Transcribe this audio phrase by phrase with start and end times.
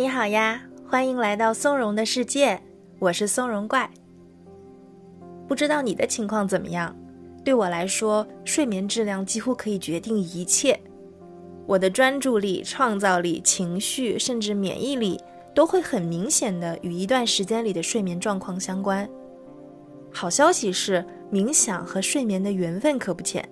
[0.00, 2.58] 你好呀，欢迎来到松茸的世界，
[2.98, 3.90] 我是松茸怪。
[5.46, 6.96] 不知道你的情况怎么样？
[7.44, 10.80] 对我来说，睡眠质量几乎可以决定一切。
[11.66, 15.20] 我的专注力、创造力、情绪，甚至免疫力，
[15.54, 19.06] 都会很明显的与一段时间里的睡眠状况相关。
[20.10, 23.46] 好消息是，冥想和睡眠的缘分可不浅，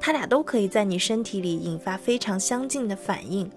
[0.00, 3.48] 它俩都可以在你身体里引发非常相近的反应。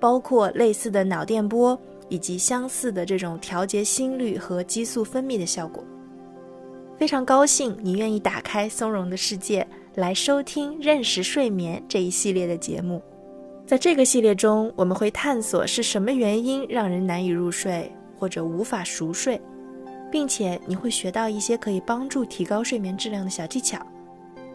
[0.00, 1.78] 包括类似的脑电波，
[2.08, 5.84] 以及相似的这种调节心率和激素分泌的效果。
[6.98, 13.00] 非常高兴你愿意打开松茸的世界来收听《认识睡眠》这一系列的节目。
[13.66, 19.40] 在这个系列中，我们会探索是什么原因让人难以入睡或者无法熟睡，
[20.10, 23.78] 并且你会学到一些可以帮助提高睡眠质量的小技巧。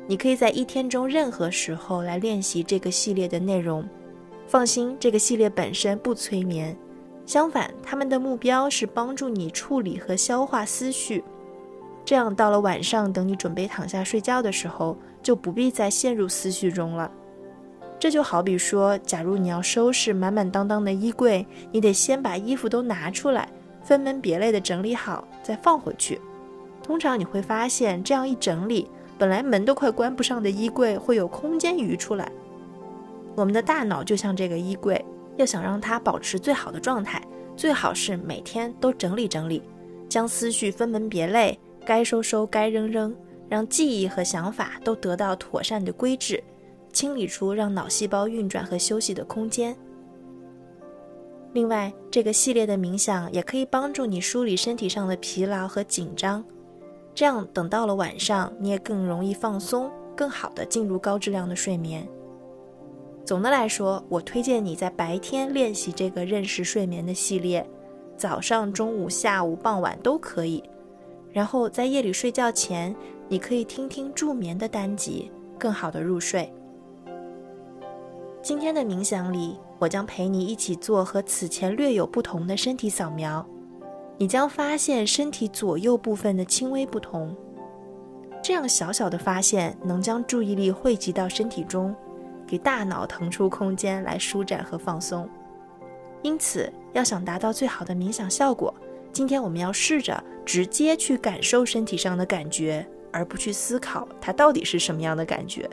[0.05, 3.83] 你可以在一天中任何时候来练习这个系列的内容。
[4.47, 6.77] 放心，这个系列本身不催眠，
[7.25, 11.23] 相反，他们的目标是帮助你处理和消化思绪，
[12.05, 17.09] 这样到了晚上，等你准备躺下睡觉的时候，就不必再陷入思绪中了。
[17.97, 23.49] 这就好比说，假如你要收拾满满当当的衣柜，你得先把衣服都拿出来，
[23.81, 26.21] 分门别类的整理好，再放回去。
[26.83, 28.87] 通常你会发现，这样一整理，
[29.17, 32.31] 本来门都快关不上的衣柜，会有空间余出来。
[33.35, 35.03] 我们的大脑就像这个衣柜，
[35.35, 37.21] 要想让它保持最好的状态，
[37.57, 39.61] 最好是每天都整理整理，
[40.07, 43.13] 将思绪分门别类，该收收，该扔扔，
[43.49, 46.41] 让记忆和想法都得到妥善的规制，
[46.93, 49.75] 清理出让脑细胞运转和休息的空间。
[51.51, 56.43] 另外，这个系列的冥想也可以帮助你梳理身体上的疲劳和紧张，
[57.13, 62.07] 这样等到了晚上，你也更容易放松，更好的进入高质量的睡眠。
[63.25, 67.67] 总的来说，我推荐你在白天练习这个认识睡眠的系列，
[68.15, 70.63] 早上、中午、下午、傍晚都可以。
[71.33, 72.95] 然后在夜里睡觉前，
[73.27, 76.53] 你可以听听助眠的单集，更好的入睡。
[78.43, 83.43] 今天的冥想里，我将陪你一起做和此前略有不同的身体扫描，
[84.19, 87.35] 你将发现身体左右部分的轻微不同。
[88.43, 91.93] 这样小小的发现，能将注意力汇集到身体中。
[92.47, 95.29] 给大脑腾出空间来舒展和放松，
[96.21, 98.73] 因此要想达到最好的冥想效果，
[99.11, 105.69] 今天我们要试着直接去感受身体上的感觉，而不去思考它到底是什么样的感觉。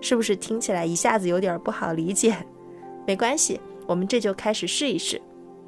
[0.00, 2.36] 是不是听起来一下子有点不好理解？
[3.06, 5.20] 没关系，我们这就开始试一试。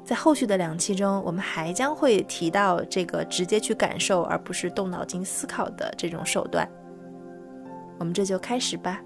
[0.03, 6.67] 在后续的两期中，我们还将会提到这个直接去感受，而不是动脑筋思考的这种手段。
[7.97, 9.01] 我们这就开始吧。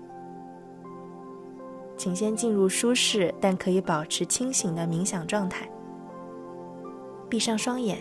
[1.96, 5.70] 请先进入舒适但可以保持清醒的冥想状态。
[7.30, 7.98] 闭上双眼，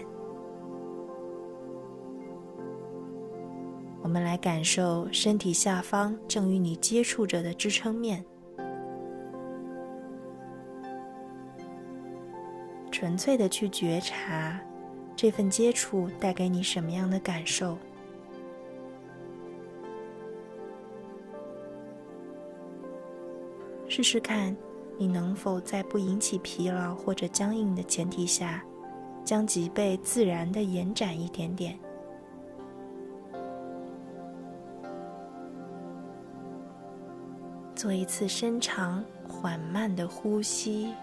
[4.03, 8.25] 我们来感受身体下方正与你接触着的支撑面，
[12.91, 14.61] 纯粹的去觉察
[15.17, 17.79] 这份接触带给你什么样的感受。
[23.95, 24.57] 试试看，
[24.97, 28.65] 你能否在不引起疲劳或者僵硬的前提下，
[29.23, 31.79] 将脊背自然的延展一点点。
[37.75, 40.95] 做一次深长缓慢的呼吸。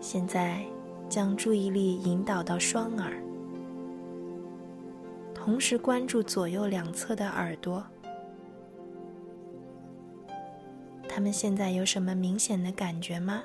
[0.00, 0.64] 现在，
[1.08, 3.12] 将注意力引导到双耳。
[5.44, 7.84] 同时关注左右两侧的耳朵，
[11.08, 13.42] 他们现在有什么明显的感觉吗？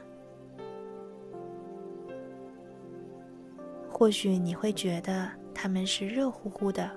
[3.90, 6.88] 或许你会觉得他们是热乎乎的，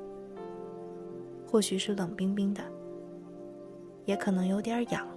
[1.50, 2.62] 或许是冷冰冰的，
[4.04, 5.08] 也可能有点痒，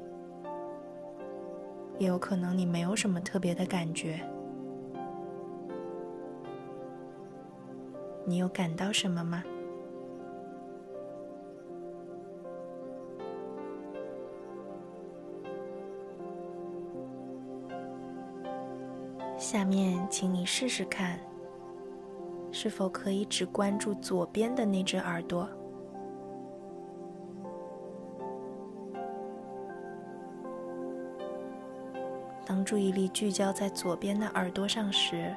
[2.00, 4.25] 也有可能你没有什么特别的感觉。
[8.25, 9.44] 你有感到什么吗？
[19.44, 21.19] 下面请你试试看
[22.50, 25.45] 是否可以只关注左边的那只耳朵？
[32.45, 35.36] 当注意力聚焦在左边的耳朵上时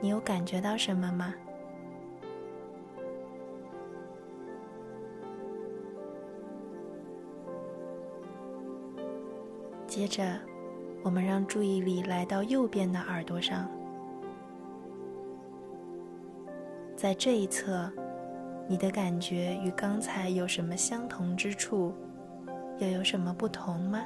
[0.00, 1.34] 你有感觉到什么吗？
[9.86, 10.24] 接着
[11.06, 13.64] 我们让注意力来到右边的耳朵上，
[16.96, 17.88] 在这一侧，
[18.66, 21.94] 你的感觉与刚才有什么相同之处，
[22.80, 24.02] 又有什么不同吗？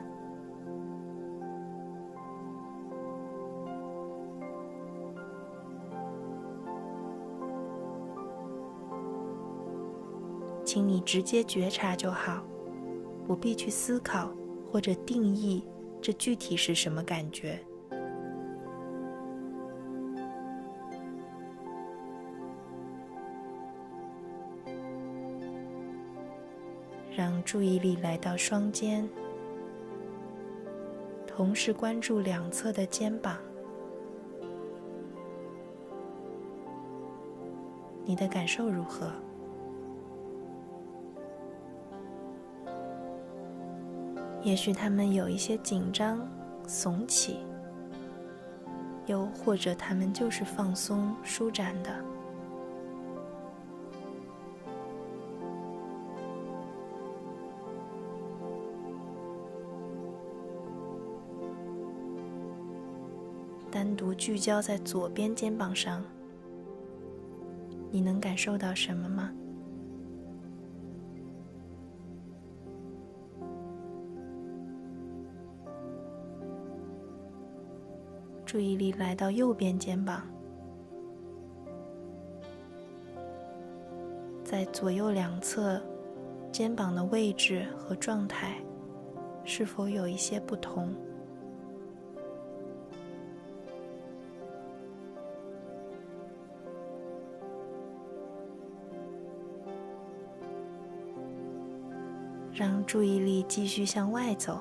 [10.67, 12.43] 请你直接觉察就好，
[13.27, 14.31] 不必去思考
[14.71, 15.65] 或者定义
[16.03, 17.59] 这具体是什么感觉。
[27.15, 29.07] 让注意力来到双肩，
[31.27, 33.37] 同时关注两侧的肩膀。
[38.07, 39.13] 你的感受如何？
[44.43, 46.27] 也许他们有一些紧张、
[46.67, 47.37] 耸起，
[49.07, 52.05] 又或者他们就是放松、舒展的。
[63.71, 66.03] 单独聚焦在左边肩膀上，
[67.91, 69.31] 你能感受到什么吗？
[78.51, 80.23] 注意力来到右边肩膀，
[84.43, 85.81] 在左右两侧
[86.51, 88.61] 肩膀的位置和状态
[89.45, 90.93] 是否有一些不同？
[102.53, 104.61] 让注意力继续向外走，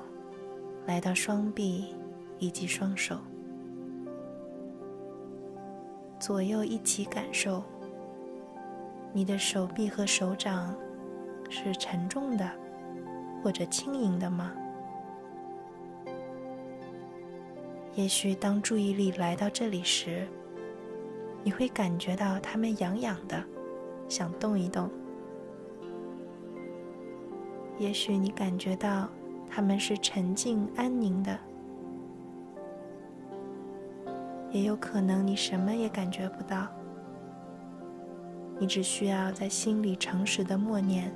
[0.86, 1.92] 来到双臂
[2.38, 3.18] 以及双手。
[6.30, 7.60] 左右一起感受，
[9.12, 10.72] 你的手臂和手掌
[11.48, 12.48] 是沉重的，
[13.42, 14.52] 或者轻盈的吗？
[17.96, 20.24] 也许当注意力来到这里时，
[21.42, 23.42] 你会感觉到它们痒痒的，
[24.08, 24.88] 想动一动。
[27.76, 29.08] 也许你感觉到
[29.48, 31.36] 它们是沉静安宁的。
[34.52, 36.66] 也有可能你什么也感觉不到，
[38.58, 41.12] 你只需要在心里诚实的默念，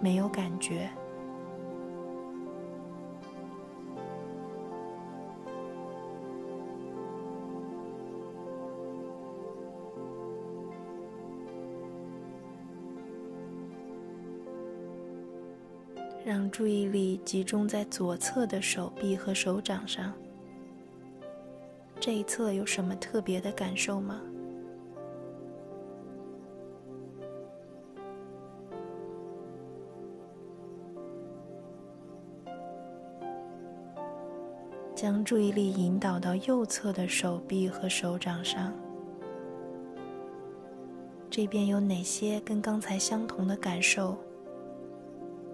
[0.00, 0.90] 没有感觉。
[16.22, 20.12] 让注意力集中在左侧的手臂和手掌上。
[22.00, 24.22] 这一侧有什么特别的感受吗？
[34.94, 38.72] 将注意力引导到右侧的手臂和手掌上，
[41.30, 44.16] 这边有哪些跟刚才相同的感受？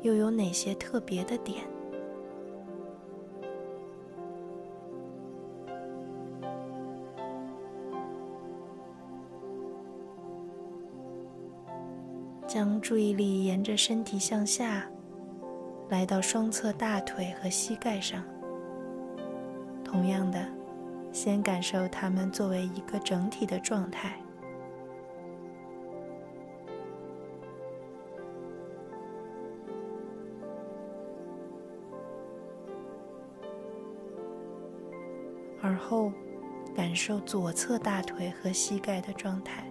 [0.03, 1.65] 又有哪些特别的点？
[12.47, 14.87] 将注意力沿着身体向下，
[15.89, 18.23] 来到双侧大腿和膝盖上。
[19.85, 20.47] 同样的，
[21.13, 24.17] 先感受它们作为一个整体的状态，
[35.61, 36.13] 而后
[36.77, 39.66] 感受左侧大腿和膝盖的状态。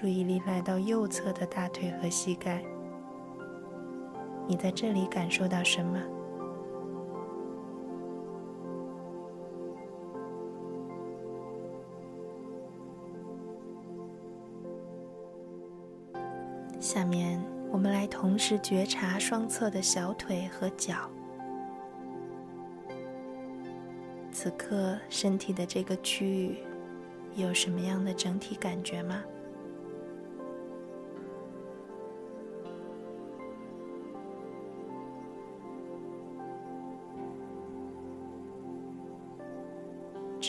[0.00, 2.62] 注意力来到右侧的大腿和膝盖，
[4.46, 6.00] 你在这里感受到什么？
[16.78, 21.10] 下面我们来同时觉察双侧的小腿和脚，
[24.30, 26.58] 此刻身体的这个区域
[27.34, 29.24] 有什么样的整体感觉吗？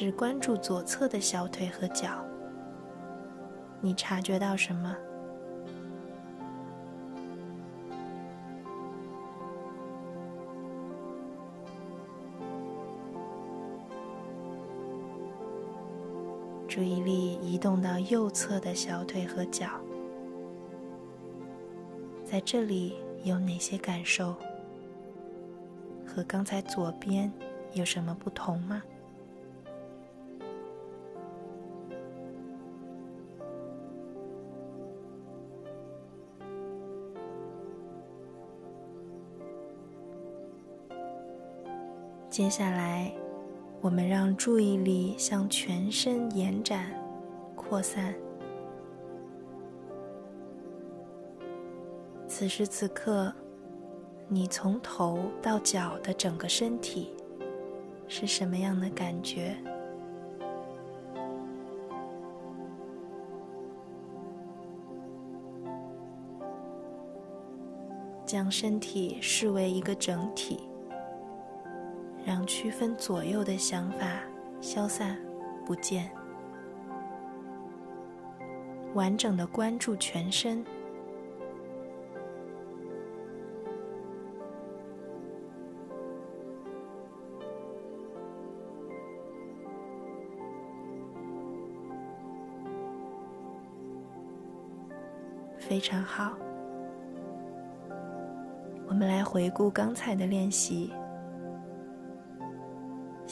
[0.02, 2.24] 只关注左侧的小腿和脚，
[3.82, 4.96] 你察觉到什么？
[16.66, 19.68] 注意力移动到右侧的小腿和脚，
[22.24, 24.34] 在这里有哪些感受？
[26.08, 27.30] 和刚才左边
[27.74, 28.82] 有什么不同吗？
[42.40, 43.12] 接下来。
[43.82, 46.90] 我们让注意力向全身延展、
[47.54, 48.16] 扩散。
[52.30, 53.34] 此时此刻，
[54.30, 57.14] 你从头到脚的整个身体
[58.08, 59.58] 是什么样的感觉？
[68.26, 70.69] 将身体视为一个整体。
[72.26, 74.06] 让区分左右的想法
[74.62, 75.18] 消散
[75.66, 76.12] 不见，
[78.94, 80.64] 完整的关注全身，
[95.58, 96.38] 非常好。
[98.88, 100.92] 我们来回顾刚才的练习。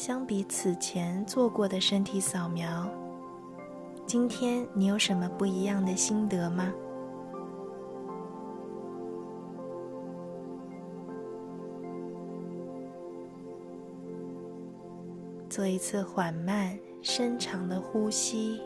[0.08, 2.90] 相比此前做过的身体扫描，
[4.06, 6.72] 今天你有什么不一样的心得吗？
[15.50, 18.62] 做一次缓慢、深长的呼吸。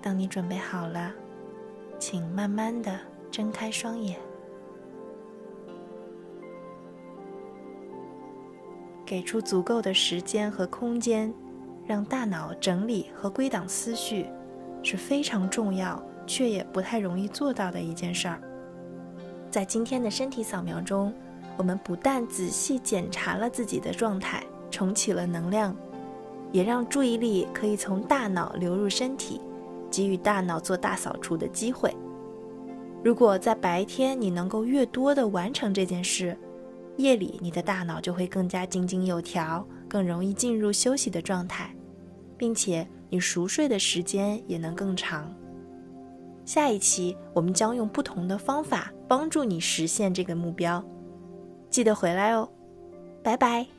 [0.00, 1.12] 当你准备好了。
[1.98, 2.98] 请慢慢的
[3.30, 4.18] 睁开双眼，
[9.04, 11.32] 给出足够的时间和空间，
[11.86, 14.26] 让大脑整理和归档思绪，
[14.82, 18.40] 是非常重要却也不太容易做到的一件事儿。
[19.50, 21.12] 在今天的身体扫描中，
[21.56, 25.74] 我们不但仔细检查了自己的状态，重启了能量，
[26.52, 29.40] 也让注意力可以从大脑流入身体。
[29.90, 31.94] 给予大脑做大扫除的机会。
[33.04, 36.36] 如果在白天你能够越多的完成这件事，
[36.96, 41.74] 夜里你的大脑就会更加井井有条，更容易进入休息的状态，
[42.36, 45.32] 并且你熟睡的时间也能更长。
[46.44, 50.82] 下一期我们将用不同的方法帮助你实现这个目标，
[51.70, 52.48] 记得回来哦，
[53.22, 53.75] 拜拜。